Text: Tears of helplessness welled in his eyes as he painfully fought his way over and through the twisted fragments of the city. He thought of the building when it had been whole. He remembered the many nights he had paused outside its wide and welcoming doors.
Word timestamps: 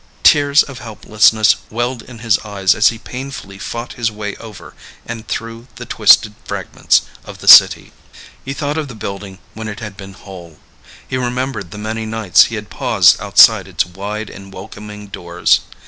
Tears 0.23 0.63
of 0.63 0.79
helplessness 0.79 1.57
welled 1.69 2.01
in 2.01 2.17
his 2.25 2.39
eyes 2.39 2.73
as 2.73 2.89
he 2.89 2.97
painfully 2.97 3.59
fought 3.59 3.93
his 3.93 4.09
way 4.11 4.35
over 4.37 4.73
and 5.05 5.27
through 5.27 5.67
the 5.75 5.85
twisted 5.85 6.33
fragments 6.43 7.03
of 7.23 7.37
the 7.37 7.47
city. 7.47 7.93
He 8.43 8.53
thought 8.55 8.79
of 8.79 8.87
the 8.87 8.95
building 8.95 9.37
when 9.53 9.67
it 9.67 9.79
had 9.79 9.95
been 9.95 10.13
whole. 10.13 10.57
He 11.07 11.17
remembered 11.17 11.69
the 11.69 11.77
many 11.77 12.07
nights 12.07 12.45
he 12.45 12.55
had 12.55 12.71
paused 12.71 13.17
outside 13.21 13.67
its 13.67 13.85
wide 13.85 14.31
and 14.31 14.51
welcoming 14.51 15.05
doors. 15.05 15.59